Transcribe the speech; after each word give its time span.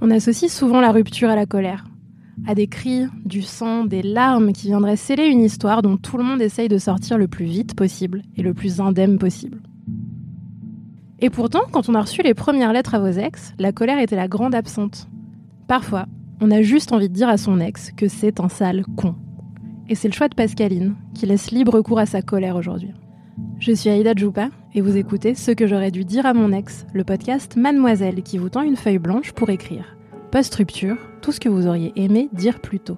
On 0.00 0.12
associe 0.12 0.48
souvent 0.50 0.80
la 0.80 0.92
rupture 0.92 1.28
à 1.28 1.34
la 1.34 1.44
colère, 1.44 1.84
à 2.46 2.54
des 2.54 2.68
cris, 2.68 3.06
du 3.24 3.42
sang, 3.42 3.84
des 3.84 4.02
larmes 4.02 4.52
qui 4.52 4.68
viendraient 4.68 4.96
sceller 4.96 5.26
une 5.26 5.42
histoire 5.42 5.82
dont 5.82 5.96
tout 5.96 6.16
le 6.16 6.22
monde 6.22 6.40
essaye 6.40 6.68
de 6.68 6.78
sortir 6.78 7.18
le 7.18 7.26
plus 7.26 7.46
vite 7.46 7.74
possible 7.74 8.22
et 8.36 8.42
le 8.42 8.54
plus 8.54 8.80
indemne 8.80 9.18
possible. 9.18 9.60
Et 11.18 11.30
pourtant, 11.30 11.62
quand 11.72 11.88
on 11.88 11.96
a 11.96 12.00
reçu 12.00 12.22
les 12.22 12.34
premières 12.34 12.72
lettres 12.72 12.94
à 12.94 13.00
vos 13.00 13.18
ex, 13.18 13.54
la 13.58 13.72
colère 13.72 13.98
était 13.98 14.14
la 14.14 14.28
grande 14.28 14.54
absente. 14.54 15.08
Parfois, 15.66 16.06
on 16.40 16.52
a 16.52 16.62
juste 16.62 16.92
envie 16.92 17.08
de 17.08 17.14
dire 17.14 17.28
à 17.28 17.36
son 17.36 17.58
ex 17.58 17.90
que 17.90 18.06
c'est 18.06 18.38
un 18.38 18.48
sale 18.48 18.84
con. 18.96 19.16
Et 19.88 19.96
c'est 19.96 20.06
le 20.06 20.14
choix 20.14 20.28
de 20.28 20.36
Pascaline, 20.36 20.94
qui 21.12 21.26
laisse 21.26 21.50
libre 21.50 21.80
cours 21.80 21.98
à 21.98 22.06
sa 22.06 22.22
colère 22.22 22.54
aujourd'hui. 22.54 22.92
Je 23.58 23.72
suis 23.72 23.90
Aïda 23.90 24.12
Djoupa, 24.14 24.50
et 24.78 24.80
vous 24.80 24.96
écoutez 24.96 25.34
Ce 25.34 25.50
que 25.50 25.66
j'aurais 25.66 25.90
dû 25.90 26.04
dire 26.04 26.24
à 26.24 26.34
mon 26.34 26.52
ex, 26.52 26.86
le 26.94 27.02
podcast 27.02 27.56
Mademoiselle 27.56 28.22
qui 28.22 28.38
vous 28.38 28.48
tend 28.48 28.62
une 28.62 28.76
feuille 28.76 29.00
blanche 29.00 29.32
pour 29.32 29.50
écrire. 29.50 29.96
Post-rupture, 30.30 30.96
tout 31.20 31.32
ce 31.32 31.40
que 31.40 31.48
vous 31.48 31.66
auriez 31.66 31.92
aimé 31.96 32.28
dire 32.32 32.60
plus 32.60 32.78
tôt. 32.78 32.96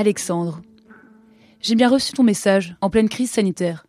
Alexandre, 0.00 0.62
j'ai 1.60 1.74
bien 1.74 1.90
reçu 1.90 2.14
ton 2.14 2.22
message 2.22 2.74
en 2.80 2.88
pleine 2.88 3.10
crise 3.10 3.32
sanitaire. 3.32 3.86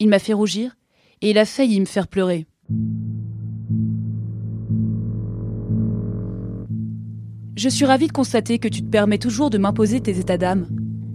Il 0.00 0.08
m'a 0.08 0.18
fait 0.18 0.32
rougir 0.32 0.76
et 1.22 1.30
il 1.30 1.38
a 1.38 1.44
failli 1.44 1.78
me 1.78 1.84
faire 1.84 2.08
pleurer. 2.08 2.48
Je 7.54 7.68
suis 7.68 7.84
ravie 7.84 8.08
de 8.08 8.12
constater 8.12 8.58
que 8.58 8.66
tu 8.66 8.82
te 8.82 8.90
permets 8.90 9.18
toujours 9.18 9.48
de 9.48 9.58
m'imposer 9.58 10.00
tes 10.00 10.18
états 10.18 10.38
d'âme, 10.38 10.66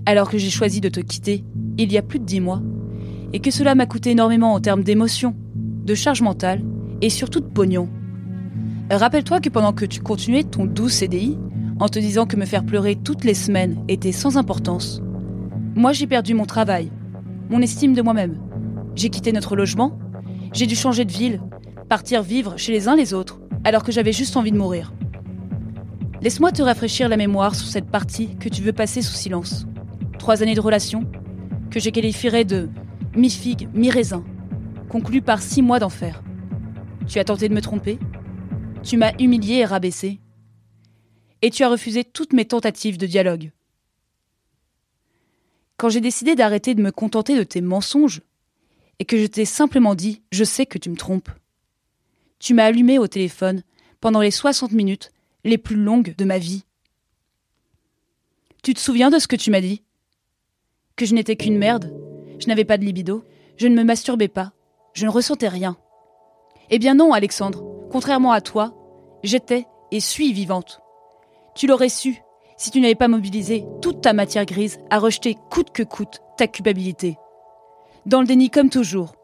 alors 0.06 0.30
que 0.30 0.38
j'ai 0.38 0.50
choisi 0.50 0.80
de 0.80 0.88
te 0.88 1.02
quitter 1.02 1.44
il 1.78 1.92
y 1.92 1.98
a 1.98 2.02
plus 2.02 2.20
de 2.20 2.26
dix 2.26 2.40
mois, 2.40 2.62
et 3.34 3.42
que 3.42 3.52
cela 3.52 3.76
m'a 3.76 3.88
coûté 3.88 4.12
énormément 4.12 4.54
en 4.54 4.62
termes 4.62 4.86
d'émotions, 4.86 5.36
de 5.84 5.96
charge 5.96 6.22
mentale 6.22 6.64
et 7.02 7.10
surtout 7.10 7.42
de 7.42 7.46
pognon. 7.46 7.90
Rappelle-toi 8.90 9.42
que 9.42 9.50
pendant 9.50 9.74
que 9.74 9.84
tu 9.84 10.00
continuais 10.00 10.46
ton 10.46 10.64
doux 10.66 10.88
CDI, 10.88 11.38
en 11.80 11.90
te 11.90 12.00
disant 12.00 12.26
que 12.26 12.36
me 12.36 12.46
faire 12.46 12.66
pleurer 12.66 12.96
toutes 12.96 13.24
les 13.24 13.34
semaines 13.34 13.84
était 13.88 14.12
sans 14.12 14.38
importance, 14.38 15.02
moi 15.76 15.94
j'ai 15.94 16.08
perdu 16.08 16.34
mon 16.34 16.46
travail, 16.46 16.92
mon 17.50 17.62
estime 17.62 17.94
de 17.94 18.02
moi-même. 18.02 18.38
J'ai 18.96 19.10
quitté 19.10 19.32
notre 19.32 19.56
logement, 19.56 19.98
j'ai 20.54 20.68
dû 20.68 20.76
changer 20.76 21.06
de 21.06 21.12
ville, 21.12 21.42
partir 21.90 22.24
vivre 22.24 22.58
chez 22.58 22.72
les 22.72 22.88
uns 22.88 22.96
les 22.96 23.14
autres, 23.14 23.40
alors 23.64 23.84
que 23.84 23.92
j'avais 23.92 24.14
juste 24.14 24.38
envie 24.38 24.52
de 24.52 24.58
mourir. 24.58 24.94
Laisse-moi 26.22 26.52
te 26.52 26.62
rafraîchir 26.62 27.10
la 27.10 27.18
mémoire 27.18 27.56
sur 27.56 27.68
cette 27.68 27.90
partie 27.90 28.36
que 28.38 28.50
tu 28.50 28.62
veux 28.62 28.74
passer 28.74 29.02
sous 29.02 29.16
silence. 29.16 29.66
Trois 30.20 30.44
années 30.44 30.54
de 30.54 30.62
relation, 30.62 31.06
que 31.72 31.80
je 31.80 31.90
qualifierais 31.90 32.46
de 32.46 32.70
mi-figue, 33.16 33.70
mi-raisin, 33.74 34.24
conclues 34.88 35.22
par 35.22 35.42
six 35.42 35.62
mois 35.62 35.80
d'enfer. 35.80 36.22
Tu 37.08 37.18
as 37.18 37.24
tenté 37.24 37.50
de 37.50 37.54
me 37.54 37.62
tromper, 37.62 37.98
tu 38.84 38.98
m'as 38.98 39.14
humilié 39.20 39.56
et 39.56 39.66
rabaissé, 39.66 40.20
et 41.42 41.50
tu 41.50 41.64
as 41.64 41.70
refusé 41.70 42.04
toutes 42.04 42.34
mes 42.34 42.46
tentatives 42.46 42.98
de 42.98 43.08
dialogue. 43.08 43.52
Quand 45.78 45.90
j'ai 45.90 46.02
décidé 46.02 46.36
d'arrêter 46.36 46.76
de 46.76 46.82
me 46.82 46.92
contenter 46.92 47.36
de 47.38 47.44
tes 47.44 47.62
mensonges, 47.62 48.22
et 49.00 49.06
que 49.06 49.18
je 49.18 49.26
t'ai 49.26 49.46
simplement 49.46 49.96
dit 49.96 50.22
Je 50.32 50.44
sais 50.44 50.68
que 50.68 50.78
tu 50.78 50.92
me 50.92 50.96
trompes, 50.96 51.32
tu 52.38 52.54
m'as 52.54 52.66
allumé 52.66 53.00
au 53.00 53.08
téléphone 53.08 53.64
pendant 54.00 54.22
les 54.22 54.30
60 54.30 54.72
minutes 54.72 55.12
les 55.44 55.58
plus 55.58 55.76
longues 55.76 56.16
de 56.16 56.26
ma 56.26 56.38
vie. 56.38 56.66
Tu 58.62 58.76
te 58.76 58.80
souviens 58.80 59.10
de 59.10 59.18
ce 59.18 59.28
que 59.28 59.36
tu 59.36 59.50
m'as 59.50 59.62
dit? 59.62 59.82
Que 60.96 61.06
je 61.08 61.16
n'étais 61.16 61.36
qu'une 61.36 61.58
merde, 61.58 61.92
je 62.38 62.48
n'avais 62.48 62.66
pas 62.66 62.78
de 62.78 62.86
libido, 62.86 63.26
je 63.58 63.68
ne 63.68 63.76
me 63.76 63.84
masturbais 63.84 64.28
pas, 64.28 64.54
je 64.94 65.06
ne 65.06 65.12
ressentais 65.12 65.48
rien. 65.48 65.78
Eh 66.70 66.78
bien 66.78 66.94
non, 66.94 67.12
Alexandre, 67.12 67.64
contrairement 67.92 68.32
à 68.32 68.42
toi, 68.42 68.76
j'étais 69.24 69.66
et 69.92 70.00
suis 70.00 70.32
vivante. 70.32 70.82
Tu 71.56 71.68
l'aurais 71.68 71.90
su 71.90 72.22
si 72.58 72.70
tu 72.70 72.80
n'avais 72.80 72.96
pas 72.96 73.08
mobilisé 73.08 73.66
toute 73.82 74.02
ta 74.02 74.14
matière 74.14 74.46
grise 74.46 74.78
à 74.92 75.00
rejeter 75.00 75.36
coûte 75.50 75.72
que 75.72 75.82
coûte 75.82 76.22
ta 76.38 76.46
culpabilité. 76.46 77.18
Dans 78.06 78.22
le 78.22 78.28
déni 78.28 78.52
comme 78.52 78.70
toujours. 78.70 79.16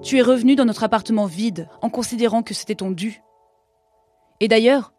Tu 0.00 0.18
es 0.18 0.22
revenu 0.22 0.54
dans 0.54 0.64
notre 0.64 0.84
appartement 0.84 1.26
vide 1.26 1.68
en 1.82 1.90
considérant 1.90 2.42
que 2.42 2.54
c'était 2.54 2.76
ton 2.76 2.92
dû. 2.92 3.20
Et 4.38 4.46
d'ailleurs, 4.46 4.92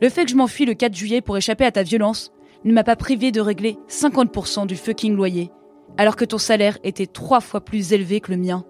le 0.00 0.08
fait 0.08 0.24
que 0.24 0.30
je 0.30 0.36
m'enfuis 0.36 0.66
le 0.66 0.74
4 0.74 0.94
juillet 0.94 1.20
pour 1.20 1.36
échapper 1.36 1.64
à 1.64 1.72
ta 1.72 1.82
violence 1.82 2.32
ne 2.64 2.72
m'a 2.72 2.84
pas 2.84 2.96
privé 2.96 3.32
de 3.32 3.40
régler 3.40 3.76
50% 3.88 4.66
du 4.66 4.76
fucking 4.76 5.14
loyer, 5.14 5.50
alors 5.98 6.16
que 6.16 6.24
ton 6.24 6.38
salaire 6.38 6.78
était 6.84 7.06
trois 7.06 7.40
fois 7.40 7.60
plus 7.60 7.92
élevé 7.92 8.20
que 8.20 8.30
le 8.30 8.38
mien. 8.38 8.64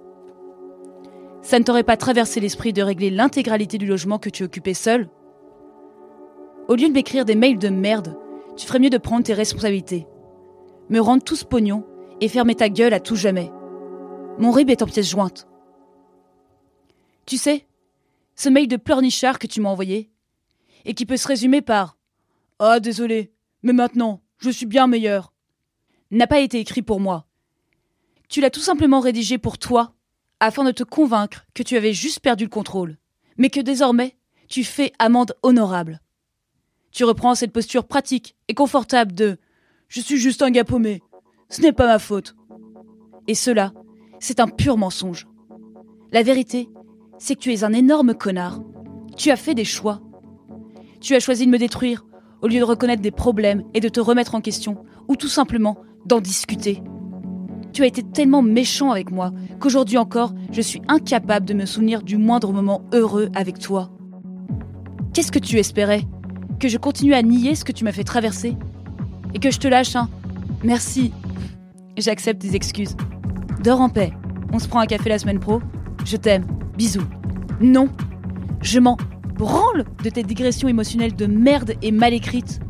Ça 1.42 1.58
ne 1.58 1.64
t'aurait 1.64 1.82
pas 1.82 1.96
traversé 1.96 2.40
l'esprit 2.40 2.72
de 2.72 2.82
régler 2.82 3.10
l'intégralité 3.10 3.78
du 3.78 3.86
logement 3.86 4.18
que 4.18 4.30
tu 4.30 4.44
occupais 4.44 4.74
seul? 4.74 5.08
Au 6.70 6.76
lieu 6.76 6.86
de 6.86 6.92
m'écrire 6.92 7.24
des 7.24 7.34
mails 7.34 7.58
de 7.58 7.68
merde, 7.68 8.16
tu 8.56 8.64
ferais 8.64 8.78
mieux 8.78 8.90
de 8.90 8.96
prendre 8.96 9.24
tes 9.24 9.34
responsabilités. 9.34 10.06
Me 10.88 11.00
rendre 11.00 11.24
tout 11.24 11.34
ce 11.34 11.44
pognon 11.44 11.84
et 12.20 12.28
fermer 12.28 12.54
ta 12.54 12.68
gueule 12.68 12.94
à 12.94 13.00
tout 13.00 13.16
jamais. 13.16 13.50
Mon 14.38 14.52
rib 14.52 14.70
est 14.70 14.80
en 14.80 14.86
pièces 14.86 15.10
jointes. 15.10 15.48
Tu 17.26 17.38
sais, 17.38 17.66
ce 18.36 18.48
mail 18.48 18.68
de 18.68 18.76
pleurnichard 18.76 19.40
que 19.40 19.48
tu 19.48 19.60
m'as 19.60 19.68
envoyé, 19.68 20.12
et 20.84 20.94
qui 20.94 21.06
peut 21.06 21.16
se 21.16 21.26
résumer 21.26 21.60
par 21.60 21.98
Ah, 22.60 22.78
désolé, 22.78 23.32
mais 23.64 23.72
maintenant, 23.72 24.22
je 24.38 24.50
suis 24.50 24.66
bien 24.66 24.86
meilleur, 24.86 25.32
n'a 26.12 26.28
pas 26.28 26.38
été 26.38 26.60
écrit 26.60 26.82
pour 26.82 27.00
moi. 27.00 27.26
Tu 28.28 28.40
l'as 28.40 28.50
tout 28.50 28.60
simplement 28.60 29.00
rédigé 29.00 29.38
pour 29.38 29.58
toi, 29.58 29.94
afin 30.38 30.62
de 30.62 30.70
te 30.70 30.84
convaincre 30.84 31.46
que 31.52 31.64
tu 31.64 31.76
avais 31.76 31.94
juste 31.94 32.20
perdu 32.20 32.44
le 32.44 32.50
contrôle, 32.50 32.96
mais 33.38 33.50
que 33.50 33.58
désormais, 33.58 34.14
tu 34.46 34.62
fais 34.62 34.92
amende 35.00 35.34
honorable. 35.42 36.00
Tu 36.92 37.04
reprends 37.04 37.34
cette 37.34 37.52
posture 37.52 37.84
pratique 37.84 38.34
et 38.48 38.54
confortable 38.54 39.12
de 39.12 39.38
Je 39.88 40.00
suis 40.00 40.16
juste 40.16 40.42
un 40.42 40.50
gars 40.50 40.64
ce 41.48 41.62
n'est 41.62 41.72
pas 41.72 41.86
ma 41.86 41.98
faute. 41.98 42.36
Et 43.26 43.34
cela, 43.34 43.72
c'est 44.20 44.38
un 44.38 44.46
pur 44.46 44.76
mensonge. 44.76 45.26
La 46.12 46.22
vérité, 46.22 46.68
c'est 47.18 47.34
que 47.34 47.40
tu 47.40 47.52
es 47.52 47.64
un 47.64 47.72
énorme 47.72 48.14
connard. 48.14 48.60
Tu 49.16 49.30
as 49.30 49.36
fait 49.36 49.54
des 49.54 49.64
choix. 49.64 50.00
Tu 51.00 51.14
as 51.14 51.20
choisi 51.20 51.46
de 51.46 51.50
me 51.50 51.58
détruire 51.58 52.06
au 52.40 52.46
lieu 52.46 52.60
de 52.60 52.64
reconnaître 52.64 53.02
des 53.02 53.10
problèmes 53.10 53.64
et 53.74 53.80
de 53.80 53.88
te 53.88 54.00
remettre 54.00 54.34
en 54.34 54.40
question, 54.40 54.84
ou 55.08 55.16
tout 55.16 55.28
simplement 55.28 55.76
d'en 56.06 56.20
discuter. 56.20 56.82
Tu 57.72 57.82
as 57.82 57.86
été 57.86 58.02
tellement 58.02 58.42
méchant 58.42 58.90
avec 58.90 59.10
moi 59.10 59.32
qu'aujourd'hui 59.60 59.98
encore, 59.98 60.32
je 60.50 60.60
suis 60.60 60.82
incapable 60.88 61.46
de 61.46 61.54
me 61.54 61.66
souvenir 61.66 62.02
du 62.02 62.16
moindre 62.16 62.52
moment 62.52 62.82
heureux 62.92 63.28
avec 63.34 63.58
toi. 63.58 63.90
Qu'est-ce 65.12 65.32
que 65.32 65.38
tu 65.38 65.58
espérais? 65.58 66.02
Que 66.60 66.68
je 66.68 66.76
continue 66.76 67.14
à 67.14 67.22
nier 67.22 67.54
ce 67.54 67.64
que 67.64 67.72
tu 67.72 67.84
m'as 67.84 67.92
fait 67.92 68.04
traverser 68.04 68.54
Et 69.32 69.38
que 69.38 69.50
je 69.50 69.58
te 69.58 69.66
lâche 69.66 69.96
un 69.96 70.10
Merci. 70.62 71.10
J'accepte 71.96 72.42
tes 72.42 72.54
excuses. 72.54 72.96
Dors 73.64 73.80
en 73.80 73.88
paix. 73.88 74.12
On 74.52 74.58
se 74.58 74.68
prend 74.68 74.80
un 74.80 74.86
café 74.86 75.08
la 75.08 75.18
semaine 75.18 75.40
pro. 75.40 75.62
Je 76.04 76.18
t'aime. 76.18 76.44
Bisous. 76.76 77.06
Non. 77.62 77.88
Je 78.60 78.78
m'en 78.78 78.98
branle 79.38 79.86
de 80.04 80.10
tes 80.10 80.22
digressions 80.22 80.68
émotionnelles 80.68 81.16
de 81.16 81.24
merde 81.24 81.72
et 81.80 81.92
mal 81.92 82.12
écrites. 82.12 82.60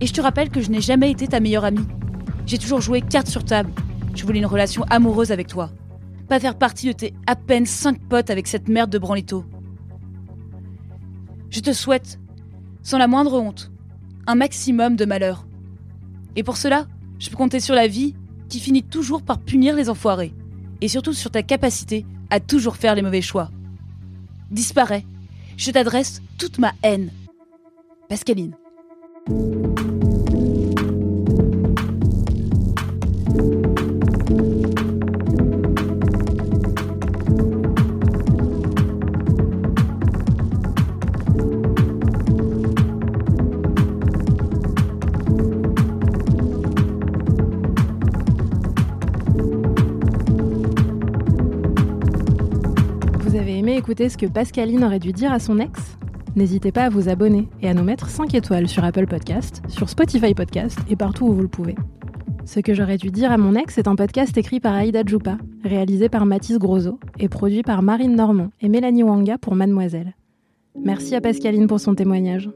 Et 0.00 0.06
je 0.06 0.12
te 0.12 0.20
rappelle 0.20 0.50
que 0.50 0.60
je 0.60 0.70
n'ai 0.70 0.80
jamais 0.80 1.12
été 1.12 1.28
ta 1.28 1.38
meilleure 1.38 1.64
amie. 1.64 1.86
J'ai 2.44 2.58
toujours 2.58 2.80
joué 2.80 3.02
carte 3.02 3.28
sur 3.28 3.44
table. 3.44 3.70
Je 4.16 4.26
voulais 4.26 4.40
une 4.40 4.46
relation 4.46 4.82
amoureuse 4.90 5.30
avec 5.30 5.46
toi. 5.46 5.70
Pas 6.28 6.40
faire 6.40 6.58
partie 6.58 6.88
de 6.88 6.92
tes 6.92 7.14
à 7.28 7.36
peine 7.36 7.66
cinq 7.66 8.00
potes 8.08 8.30
avec 8.30 8.48
cette 8.48 8.66
merde 8.66 8.90
de 8.90 8.98
branlito. 8.98 9.44
Je 11.50 11.60
te 11.60 11.72
souhaite, 11.72 12.18
sans 12.82 12.98
la 12.98 13.06
moindre 13.06 13.40
honte, 13.40 13.70
un 14.26 14.34
maximum 14.34 14.96
de 14.96 15.04
malheur. 15.04 15.46
Et 16.36 16.42
pour 16.42 16.56
cela, 16.56 16.86
je 17.18 17.30
peux 17.30 17.36
compter 17.36 17.60
sur 17.60 17.74
la 17.74 17.88
vie 17.88 18.14
qui 18.48 18.60
finit 18.60 18.82
toujours 18.82 19.22
par 19.22 19.38
punir 19.38 19.74
les 19.74 19.90
enfoirés. 19.90 20.32
Et 20.80 20.88
surtout 20.88 21.12
sur 21.12 21.30
ta 21.30 21.42
capacité 21.42 22.06
à 22.30 22.40
toujours 22.40 22.76
faire 22.76 22.94
les 22.94 23.02
mauvais 23.02 23.22
choix. 23.22 23.50
Disparais. 24.50 25.04
Je 25.56 25.70
t'adresse 25.70 26.22
toute 26.38 26.58
ma 26.58 26.72
haine. 26.82 27.10
Pascaline. 28.08 28.54
Vous 53.28 53.36
avez 53.36 53.58
aimé 53.58 53.76
écouter 53.76 54.08
ce 54.08 54.16
que 54.16 54.24
Pascaline 54.24 54.82
aurait 54.82 54.98
dû 54.98 55.12
dire 55.12 55.34
à 55.34 55.38
son 55.38 55.58
ex 55.58 55.98
N'hésitez 56.34 56.72
pas 56.72 56.84
à 56.84 56.88
vous 56.88 57.10
abonner 57.10 57.46
et 57.60 57.68
à 57.68 57.74
nous 57.74 57.82
mettre 57.82 58.08
5 58.08 58.34
étoiles 58.34 58.68
sur 58.68 58.82
Apple 58.84 59.06
Podcast, 59.06 59.60
sur 59.68 59.90
Spotify 59.90 60.32
Podcast 60.32 60.78
et 60.88 60.96
partout 60.96 61.26
où 61.26 61.34
vous 61.34 61.42
le 61.42 61.48
pouvez. 61.48 61.74
Ce 62.46 62.60
que 62.60 62.72
j'aurais 62.72 62.96
dû 62.96 63.10
dire 63.10 63.30
à 63.30 63.36
mon 63.36 63.54
ex 63.54 63.76
est 63.76 63.86
un 63.86 63.96
podcast 63.96 64.34
écrit 64.38 64.60
par 64.60 64.72
Aïda 64.72 65.02
Djoupa, 65.04 65.36
réalisé 65.62 66.08
par 66.08 66.24
Mathis 66.24 66.58
Grosso 66.58 66.98
et 67.18 67.28
produit 67.28 67.62
par 67.62 67.82
Marine 67.82 68.16
Normand 68.16 68.48
et 68.62 68.70
Mélanie 68.70 69.02
Wanga 69.02 69.36
pour 69.36 69.54
Mademoiselle. 69.54 70.16
Merci 70.82 71.14
à 71.14 71.20
Pascaline 71.20 71.66
pour 71.66 71.80
son 71.80 71.94
témoignage. 71.94 72.48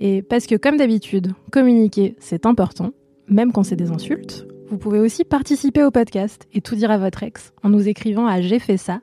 Et 0.00 0.22
parce 0.22 0.48
que 0.48 0.56
comme 0.56 0.76
d'habitude, 0.76 1.34
communiquer, 1.52 2.16
c'est 2.18 2.46
important, 2.46 2.90
même 3.28 3.52
quand 3.52 3.62
c'est 3.62 3.76
des 3.76 3.92
insultes, 3.92 4.48
vous 4.70 4.76
pouvez 4.76 4.98
aussi 4.98 5.22
participer 5.22 5.84
au 5.84 5.92
podcast 5.92 6.48
et 6.52 6.62
tout 6.62 6.74
dire 6.74 6.90
à 6.90 6.98
votre 6.98 7.22
ex 7.22 7.52
en 7.62 7.68
nous 7.68 7.86
écrivant 7.86 8.26
à 8.26 8.40
j'ai 8.40 8.58
fait 8.58 8.76
ça 8.76 9.02